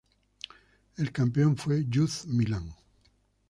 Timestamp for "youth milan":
1.87-2.73